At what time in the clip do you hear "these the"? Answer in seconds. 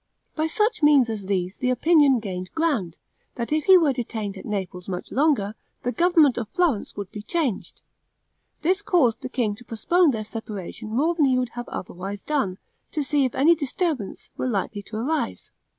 1.27-1.69